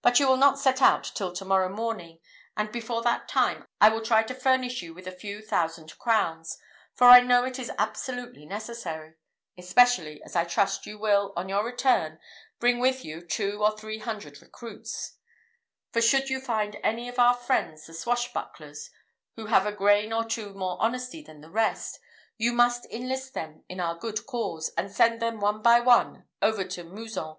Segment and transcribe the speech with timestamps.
[0.00, 2.20] But you will not set out till to morrow morning;
[2.56, 6.56] and before that time, I will try to furnish you with a few thousand crowns,
[6.94, 9.14] for I know it is absolutely necessary;
[9.58, 12.20] especially as I trust you will, on your return,
[12.60, 15.18] bring with you two or three hundred recruits;
[15.92, 18.90] for should you find any of our friends the swash bucklers,
[19.34, 21.98] who have a grain or two more honesty than the rest,
[22.38, 26.62] you must enlist them in our good cause, and send them one by one over
[26.62, 27.38] to Mouzon.